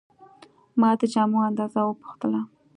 ما 0.79 0.89
د 0.99 1.01
جامو 1.13 1.39
اندازه 1.49 1.79
وپوښتله. 1.83 2.41